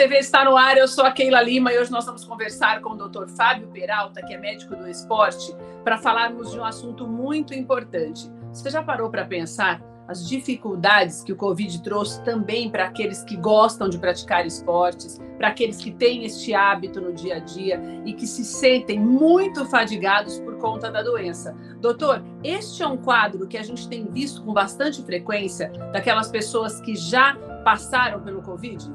[0.00, 0.78] TV está no ar.
[0.78, 4.22] Eu sou a Keila Lima e hoje nós vamos conversar com o doutor Fábio Peralta,
[4.22, 5.54] que é médico do esporte,
[5.84, 8.32] para falarmos de um assunto muito importante.
[8.50, 9.78] Você já parou para pensar
[10.08, 15.48] as dificuldades que o Covid trouxe também para aqueles que gostam de praticar esportes, para
[15.48, 20.40] aqueles que têm este hábito no dia a dia e que se sentem muito fadigados
[20.40, 21.54] por conta da doença.
[21.78, 26.80] Doutor, este é um quadro que a gente tem visto com bastante frequência daquelas pessoas
[26.80, 28.90] que já passaram pelo Covid?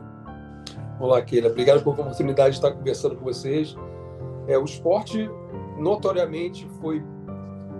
[0.97, 1.49] Olá, Keila.
[1.49, 3.75] Obrigado pela oportunidade de estar conversando com vocês.
[4.47, 5.29] É, o esporte
[5.77, 7.03] notoriamente foi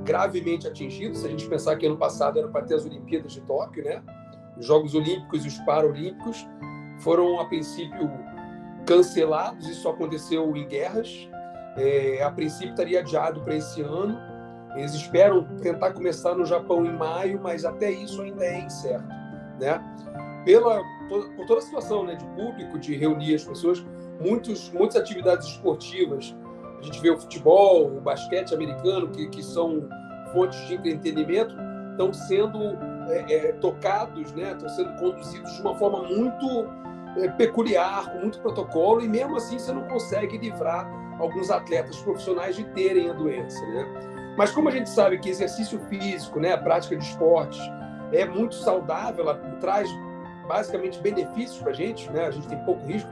[0.04, 1.16] gravemente atingido.
[1.16, 4.04] Se a gente pensar que ano passado era para ter as Olimpíadas de Tóquio, né?
[4.58, 6.46] Os Jogos Olímpicos e os Paralímpicos
[7.00, 8.12] foram, a princípio,
[8.86, 9.66] cancelados.
[9.70, 11.30] Isso aconteceu em guerras.
[11.78, 14.20] É, a princípio estaria adiado para esse ano.
[14.76, 19.08] Eles esperam tentar começar no Japão em maio, mas até isso ainda é incerto,
[19.58, 19.82] né?
[20.46, 23.86] Pela por toda a situação, né, de público, de reunir as pessoas,
[24.20, 26.34] muitos muitas atividades esportivas
[26.80, 29.90] a gente vê o futebol, o basquete americano, que, que são
[30.32, 31.56] fontes de entretenimento,
[31.92, 32.78] estão sendo
[33.10, 34.52] é, é, tocados, né?
[34.52, 36.68] estão sendo conduzidos de uma forma muito
[37.18, 40.88] é, peculiar, com muito protocolo, e mesmo assim você não consegue livrar
[41.20, 43.60] alguns atletas profissionais de terem a doença.
[43.66, 44.36] Né?
[44.38, 47.60] Mas como a gente sabe que exercício físico, né, a prática de esportes,
[48.12, 49.90] é muito saudável, ela traz
[50.48, 52.28] basicamente benefícios para a gente, né?
[52.28, 53.10] a gente tem pouco risco,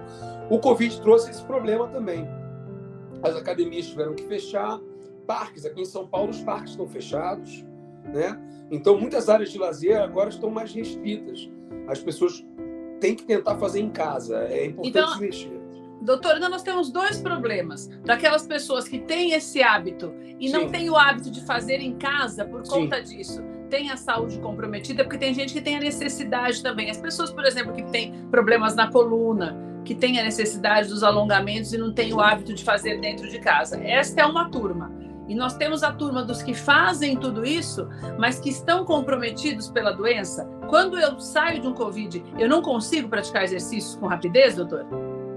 [0.50, 2.28] o Covid trouxe esse problema também
[3.24, 4.80] as academias tiveram que fechar,
[5.26, 7.66] parques, aqui em São Paulo os parques estão fechados,
[8.14, 8.38] né?
[8.70, 11.50] Então muitas áreas de lazer agora estão mais restritas.
[11.88, 12.46] As pessoas
[13.00, 15.64] têm que tentar fazer em casa, é importante então, mexer.
[16.02, 17.88] Doutor, então nós temos dois problemas.
[18.04, 20.54] Daquelas pessoas que têm esse hábito e Sim.
[20.54, 23.18] não têm o hábito de fazer em casa por conta Sim.
[23.18, 26.92] disso tem a saúde comprometida, porque tem gente que tem a necessidade também.
[26.92, 31.74] As pessoas, por exemplo, que têm problemas na coluna, que tem a necessidade dos alongamentos
[31.74, 33.84] e não tem o hábito de fazer dentro de casa.
[33.84, 34.92] Esta é uma turma.
[35.28, 37.90] E nós temos a turma dos que fazem tudo isso,
[38.20, 40.48] mas que estão comprometidos pela doença.
[40.70, 44.86] Quando eu saio de um Covid, eu não consigo praticar exercícios com rapidez, doutor?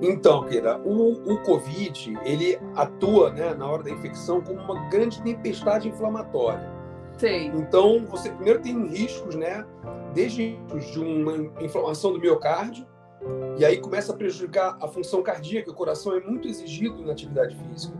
[0.03, 5.23] Então, Keira, o, o Covid, ele atua né, na hora da infecção como uma grande
[5.23, 6.76] tempestade inflamatória.
[7.17, 7.53] Sim.
[7.57, 9.65] Então, você primeiro tem riscos, né?
[10.15, 10.57] Desde
[10.93, 12.87] de uma inflamação do miocárdio,
[13.59, 17.57] e aí começa a prejudicar a função cardíaca, o coração é muito exigido na atividade
[17.57, 17.97] física.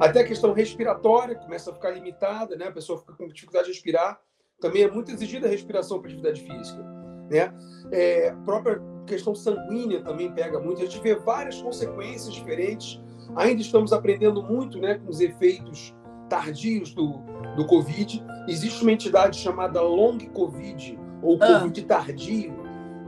[0.00, 2.66] Até a questão respiratória começa a ficar limitada, né?
[2.66, 4.20] A pessoa fica com dificuldade de respirar.
[4.60, 6.82] Também é muito exigida a respiração para atividade física,
[7.30, 7.54] né?
[7.92, 10.82] É, a própria questão sanguínea também pega muito.
[10.82, 13.00] A gente vê várias consequências diferentes.
[13.36, 15.94] Ainda estamos aprendendo muito, né, com os efeitos
[16.28, 17.20] tardios do,
[17.56, 18.24] do Covid.
[18.48, 21.60] Existe uma entidade chamada Long Covid, ou ah.
[21.60, 22.54] Covid tardio,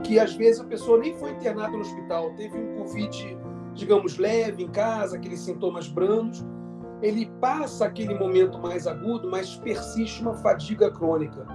[0.03, 3.37] que às vezes a pessoa nem foi internada no hospital, teve um Covid,
[3.73, 6.45] digamos, leve em casa, aqueles sintomas brandos,
[7.01, 11.45] ele passa aquele momento mais agudo, mas persiste uma fadiga crônica.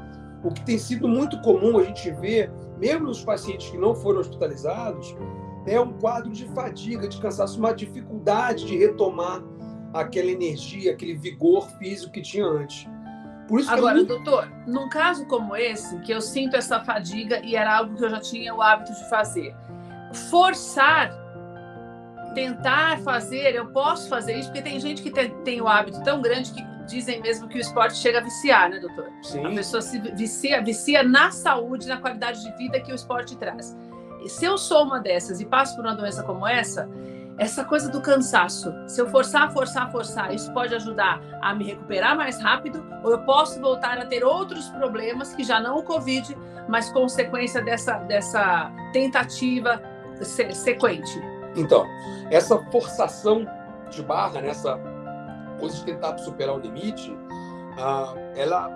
[0.44, 4.20] O que tem sido muito comum a gente ver, mesmo nos pacientes que não foram
[4.20, 5.16] hospitalizados,
[5.66, 9.42] é um quadro de fadiga, de cansaço, uma dificuldade de retomar
[9.92, 12.88] aquela energia, aquele vigor físico que tinha antes.
[13.48, 17.76] Por isso Agora, doutor, num caso como esse, que eu sinto essa fadiga e era
[17.76, 19.54] algo que eu já tinha o hábito de fazer,
[20.30, 21.12] forçar,
[22.34, 26.22] tentar fazer, eu posso fazer isso, porque tem gente que tem, tem o hábito tão
[26.22, 29.10] grande que dizem mesmo que o esporte chega a viciar, né, doutor?
[29.22, 29.44] Sim.
[29.44, 33.76] A pessoa se vicia, vicia na saúde, na qualidade de vida que o esporte traz.
[34.24, 36.88] E se eu sou uma dessas e passo por uma doença como essa,
[37.38, 42.16] essa coisa do cansaço, se eu forçar, forçar, forçar, isso pode ajudar a me recuperar
[42.16, 46.36] mais rápido, ou eu posso voltar a ter outros problemas que já não o Covid,
[46.68, 49.80] mas consequência dessa, dessa tentativa
[50.52, 51.20] sequente.
[51.56, 51.86] Então,
[52.30, 53.46] essa forçação
[53.90, 54.78] de barra, nessa
[55.58, 57.16] coisa de tentar superar o limite,
[57.78, 58.70] ah, ela,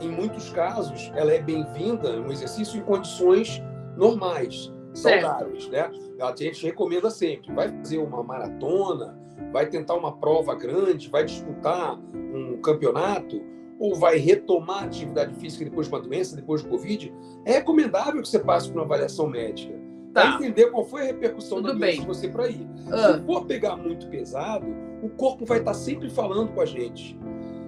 [0.00, 3.62] em muitos casos, ela é bem-vinda, um exercício em condições
[3.96, 5.90] normais saudáveis, né?
[6.20, 9.18] A gente recomenda sempre, vai fazer uma maratona,
[9.52, 13.42] vai tentar uma prova grande, vai disputar um campeonato,
[13.78, 17.12] ou vai retomar a atividade física depois de uma doença, depois do Covid,
[17.44, 19.74] é recomendável que você passe por uma avaliação médica.
[20.14, 20.22] Tá.
[20.22, 22.66] Para entender qual foi a repercussão Tudo da doença de você para ir.
[22.90, 23.14] Ah.
[23.14, 24.66] Se for pegar muito pesado,
[25.02, 27.18] o corpo vai estar sempre falando com a gente.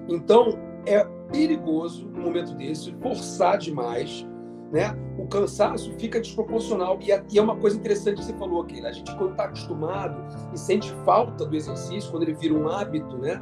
[0.09, 4.27] Então, é perigoso, no momento desse, forçar demais
[4.71, 4.95] né?
[5.19, 6.99] O cansaço fica desproporcional.
[7.01, 9.45] E é, e é uma coisa interessante que você falou aqui, a gente quando está
[9.45, 10.23] acostumado
[10.53, 13.41] e sente falta do exercício, quando ele vira um hábito, né?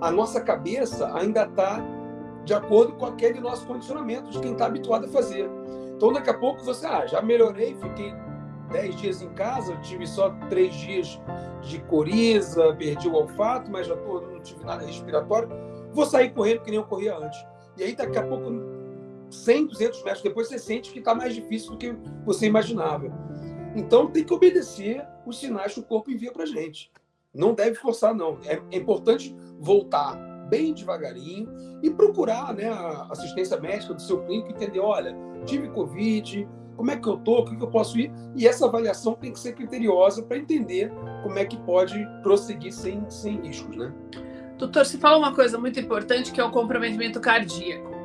[0.00, 1.82] A nossa cabeça ainda está
[2.44, 5.50] de acordo com aquele nosso condicionamento de quem está habituado a fazer.
[5.96, 8.14] Então, daqui a pouco você, ah, já melhorei, fiquei
[8.70, 11.20] dez dias em casa, tive só três dias
[11.62, 15.48] de coriza, perdi o olfato, mas já tô, não tive nada respiratório.
[15.92, 17.44] Vou sair correndo que nem eu corria antes.
[17.76, 18.50] E aí, daqui a pouco,
[19.30, 23.10] 100, 200 metros depois, você sente que está mais difícil do que você imaginava.
[23.74, 26.90] Então, tem que obedecer os sinais que o corpo envia para gente.
[27.34, 28.38] Não deve forçar, não.
[28.44, 30.16] É, é importante voltar
[30.48, 31.48] bem devagarinho
[31.82, 35.14] e procurar né, a assistência médica do seu clínico, entender, olha,
[35.44, 39.14] tive Covid, como é que eu tô, o que eu posso ir, e essa avaliação
[39.14, 40.92] tem que ser criteriosa para entender
[41.22, 43.92] como é que pode prosseguir sem, sem riscos, né?
[44.58, 47.95] Doutor, você fala uma coisa muito importante que é o comprometimento cardíaco.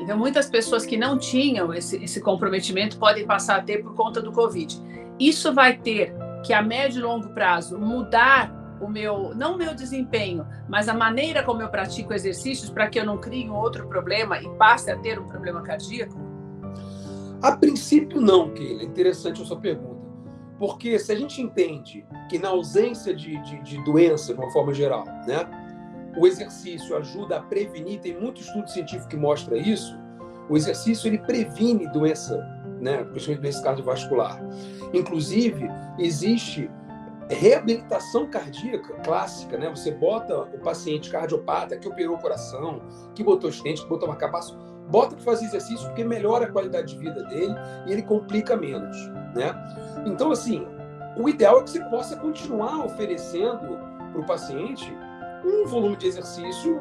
[0.00, 4.20] Então, muitas pessoas que não tinham esse, esse comprometimento podem passar a ter por conta
[4.20, 4.80] do Covid.
[5.18, 9.74] Isso vai ter que, a médio e longo prazo, mudar o meu, não o meu
[9.74, 13.86] desempenho, mas a maneira como eu pratico exercícios para que eu não crie um outro
[13.86, 16.18] problema e passe a ter um problema cardíaco?
[17.42, 18.82] A princípio, não, Keila.
[18.82, 20.00] Interessante a sua pergunta.
[20.58, 24.72] Porque se a gente entende que na ausência de, de, de doença, de uma forma
[24.74, 25.46] geral, né,
[26.16, 29.98] o exercício ajuda a prevenir, tem muito estudo científico que mostra isso,
[30.48, 32.36] o exercício ele previne doença,
[32.80, 34.40] né, principalmente doença cardiovascular.
[34.92, 35.68] Inclusive,
[35.98, 36.70] existe
[37.28, 39.70] reabilitação cardíaca clássica, né?
[39.70, 42.82] Você bota o paciente cardiopata que operou o coração,
[43.14, 44.58] que botou estente, que botou uma capaço,
[44.88, 47.54] bota para fazer exercício porque melhora a qualidade de vida dele
[47.86, 48.96] e ele complica menos,
[49.34, 49.54] né?
[50.04, 50.66] Então, assim,
[51.16, 53.78] o ideal é que você possa continuar oferecendo
[54.12, 54.92] para o paciente
[55.44, 56.80] um volume de exercício,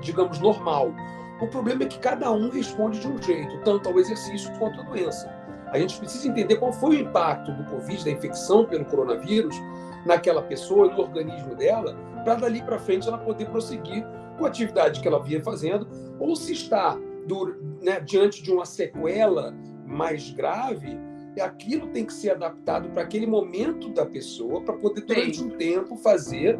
[0.00, 0.92] digamos, normal.
[1.40, 4.84] O problema é que cada um responde de um jeito, tanto ao exercício quanto à
[4.84, 5.28] doença.
[5.72, 9.56] A gente precisa entender qual foi o impacto do Covid, da infecção pelo coronavírus,
[10.06, 14.04] naquela pessoa, no organismo dela, para dali para frente ela poder prosseguir
[14.38, 15.88] com a atividade que ela vinha fazendo,
[16.18, 19.54] ou se está do, né, diante de uma sequela
[19.86, 20.98] mais grave,
[21.40, 25.46] aquilo tem que ser adaptado para aquele momento da pessoa, para poder, durante Sim.
[25.46, 26.58] um tempo, fazer,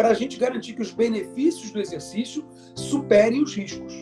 [0.00, 2.42] para a gente garantir que os benefícios do exercício
[2.74, 3.92] superem os riscos.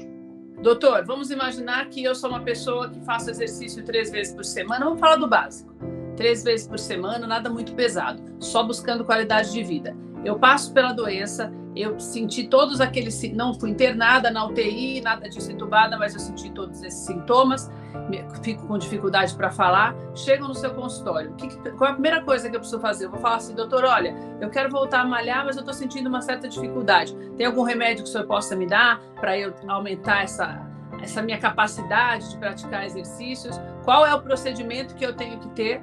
[0.62, 4.84] Doutor, vamos imaginar que eu sou uma pessoa que faço exercício três vezes por semana.
[4.84, 5.74] Vamos falar do básico.
[6.16, 9.96] Três vezes por semana, nada muito pesado, só buscando qualidade de vida.
[10.24, 11.52] Eu passo pela doença,
[11.82, 13.20] eu senti todos aqueles.
[13.32, 17.70] Não fui internada na UTI, nada disso entubada, mas eu senti todos esses sintomas,
[18.42, 19.94] fico com dificuldade para falar.
[20.14, 21.34] Chego no seu consultório.
[21.34, 23.06] Que, qual é a primeira coisa que eu preciso fazer?
[23.06, 26.08] Eu vou falar assim, doutor, olha, eu quero voltar a malhar, mas eu estou sentindo
[26.08, 27.14] uma certa dificuldade.
[27.36, 30.66] Tem algum remédio que o senhor possa me dar para eu aumentar essa,
[31.02, 33.60] essa minha capacidade de praticar exercícios?
[33.84, 35.82] Qual é o procedimento que eu tenho que ter?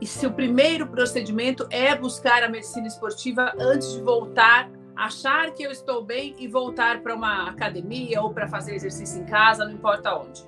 [0.00, 5.62] E se o primeiro procedimento é buscar a medicina esportiva antes de voltar achar que
[5.62, 9.72] eu estou bem e voltar para uma academia ou para fazer exercício em casa, não
[9.72, 10.42] importa onde?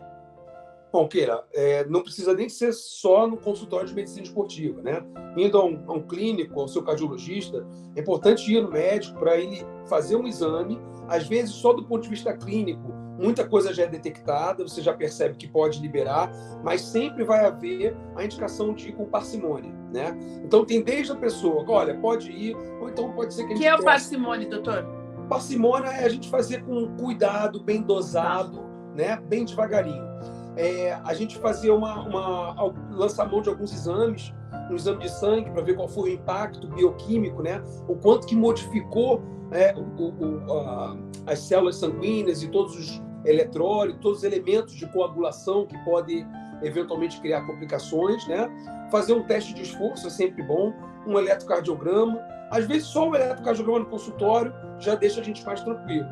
[0.92, 5.04] Bom, Keira, é, não precisa nem ser só no consultório de medicina esportiva, né?
[5.36, 7.64] Indo a um, a um clínico, ao seu cardiologista,
[7.94, 12.02] é importante ir no médico para ele fazer um exame, às vezes só do ponto
[12.02, 16.32] de vista clínico, muita coisa já é detectada, você já percebe que pode liberar,
[16.64, 20.16] mas sempre vai haver a indicação de ir com parcimônia, né?
[20.42, 23.62] Então tem desde a pessoa, olha, pode ir, ou então pode ser que a gente...
[23.62, 24.86] que é o parcimônia, doutor?
[25.28, 28.64] Parcimônia é a gente fazer com cuidado, bem dosado,
[28.96, 29.20] né?
[29.28, 30.08] Bem devagarinho.
[30.56, 34.34] É, a gente fazer uma, uma lançar mão de alguns exames,
[34.70, 37.62] um exame de sangue para ver qual foi o impacto bioquímico, né?
[37.86, 44.00] O quanto que modificou é, o, o, a, as células sanguíneas e todos os eletrólitos,
[44.00, 46.26] todos os elementos de coagulação que podem
[46.62, 48.48] eventualmente criar complicações, né?
[48.90, 50.72] Fazer um teste de esforço é sempre bom,
[51.06, 52.20] um eletrocardiograma.
[52.50, 56.06] Às vezes só o eletrocardiograma no consultório já deixa a gente mais tranquilo.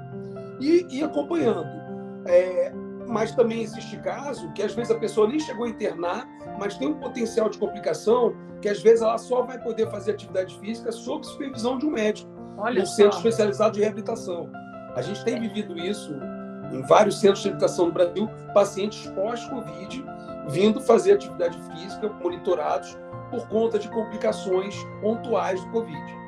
[0.60, 1.68] E, e acompanhando.
[2.26, 2.72] É,
[3.08, 6.88] mas também existe caso que às vezes a pessoa nem chegou a internar, mas tem
[6.88, 11.24] um potencial de complicação que às vezes ela só vai poder fazer atividade física sob
[11.24, 12.96] supervisão de um médico, Olha um só.
[12.96, 14.50] centro especializado de reabilitação.
[14.94, 16.12] A gente tem vivido isso
[16.72, 20.04] em vários centros de educação no Brasil, pacientes pós-Covid
[20.48, 22.98] vindo fazer atividade física, monitorados
[23.30, 26.18] por conta de complicações pontuais do Covid.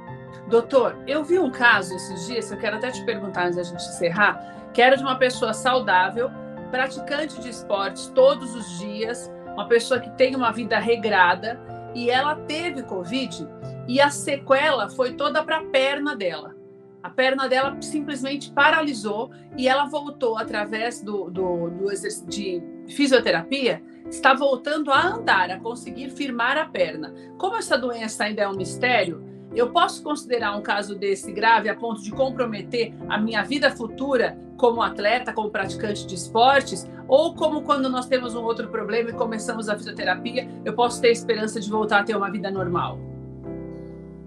[0.49, 3.83] Doutor, eu vi um caso esses dias, eu quero até te perguntar antes da gente
[3.83, 6.31] encerrar, que era de uma pessoa saudável,
[6.71, 11.59] praticante de esportes todos os dias, uma pessoa que tem uma vida regrada,
[11.95, 13.49] e ela teve Covid
[13.89, 16.55] e a sequela foi toda para a perna dela.
[17.03, 21.87] A perna dela simplesmente paralisou e ela voltou através do, do, do
[22.27, 27.15] de fisioterapia, está voltando a andar, a conseguir firmar a perna.
[27.39, 31.75] Como essa doença ainda é um mistério, eu posso considerar um caso desse grave a
[31.75, 37.63] ponto de comprometer a minha vida futura como atleta, como praticante de esportes, ou como
[37.63, 41.71] quando nós temos um outro problema e começamos a fisioterapia, eu posso ter esperança de
[41.71, 43.10] voltar a ter uma vida normal?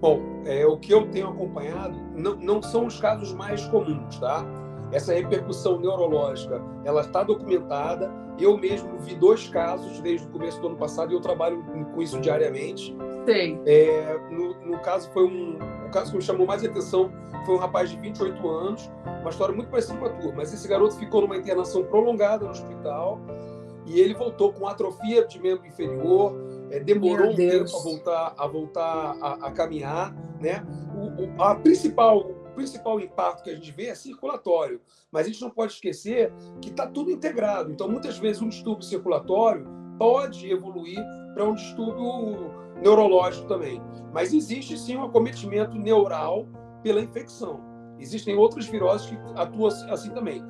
[0.04, 4.44] Bom, é, o que eu tenho acompanhado não, não são os casos mais comuns, tá?
[4.92, 8.12] Essa repercussão neurológica, ela está documentada.
[8.38, 12.02] Eu mesmo vi dois casos desde o começo do ano passado e eu trabalho com
[12.02, 12.94] isso diariamente.
[13.26, 13.62] Sim.
[13.64, 15.56] É, no, no, caso, foi um.
[15.86, 17.10] O caso que me chamou mais atenção
[17.46, 18.90] foi um rapaz de 28 anos,
[19.22, 22.50] uma história muito parecida com a tua, mas esse garoto ficou numa internação prolongada no
[22.50, 23.18] hospital
[23.86, 26.34] e ele voltou com atrofia de membro inferior,
[26.70, 30.14] é, demorou um tempo a voltar a, voltar a, a caminhar.
[30.40, 30.64] Né?
[30.94, 34.80] O, o, a principal, o principal impacto que a gente vê é circulatório,
[35.10, 37.70] mas a gente não pode esquecer que está tudo integrado.
[37.70, 39.66] Então, muitas vezes, um distúrbio circulatório
[39.98, 40.98] pode evoluir
[41.34, 43.80] para um distúrbio neurológico também.
[44.12, 46.46] Mas existe sim um acometimento neural
[46.82, 47.60] pela infecção.
[47.98, 50.42] Existem outras viroses que atuam assim também.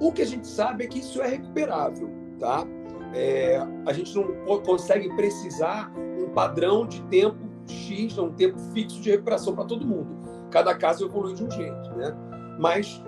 [0.00, 2.66] O que a gente sabe é que isso é recuperável, tá?
[3.14, 9.10] É, a gente não consegue precisar um padrão de tempo X, um tempo fixo de
[9.10, 10.18] recuperação para todo mundo.
[10.50, 12.16] Cada caso evolui de um jeito, né?
[12.58, 13.02] Mas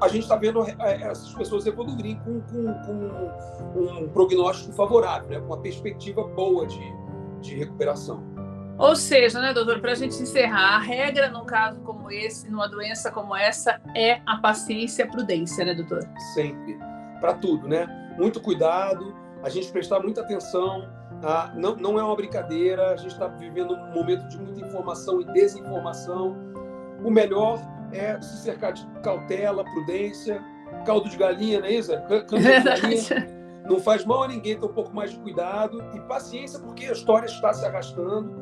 [0.00, 2.74] a gente está vendo é, essas pessoas evoluírem com, com,
[3.72, 5.40] com, um prognóstico favorável, né?
[5.40, 6.94] com uma perspectiva boa de,
[7.40, 8.22] de recuperação.
[8.76, 12.68] Ou seja, né, doutor, para a gente encerrar, a regra num caso como esse, numa
[12.68, 16.00] doença como essa, é a paciência e a prudência, né, doutor?
[16.34, 16.76] Sempre.
[17.20, 17.86] Para tudo, né?
[18.18, 20.88] Muito cuidado, a gente prestar muita atenção.
[21.20, 21.52] Tá?
[21.54, 25.24] Não, não é uma brincadeira, a gente está vivendo um momento de muita informação e
[25.26, 26.36] desinformação.
[27.04, 27.60] O melhor
[27.92, 30.42] é se cercar de cautela, prudência,
[30.84, 31.92] caldo de galinha, não é isso?
[32.08, 33.44] Caldo de galinha.
[33.68, 36.92] Não faz mal a ninguém ter um pouco mais de cuidado e paciência, porque a
[36.92, 38.34] história está se arrastando.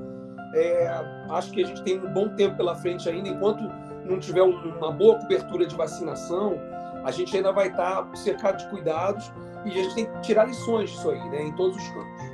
[0.55, 0.89] É,
[1.31, 3.63] acho que a gente tem um bom tempo pela frente ainda, enquanto
[4.05, 6.59] não tiver uma boa cobertura de vacinação,
[7.05, 9.33] a gente ainda vai estar cercado de cuidados
[9.65, 12.33] e a gente tem que tirar lições disso aí, né, em todos os campos.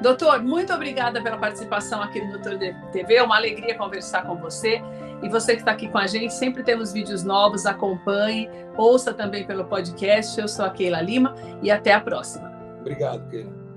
[0.00, 2.58] Doutor, muito obrigada pela participação aqui no Doutor
[2.92, 3.14] TV.
[3.14, 4.82] É uma alegria conversar com você.
[5.22, 9.44] E você que está aqui com a gente, sempre temos vídeos novos, acompanhe, ouça também
[9.44, 10.40] pelo podcast.
[10.40, 12.52] Eu sou a Keila Lima e até a próxima.
[12.80, 13.67] Obrigado, Keila.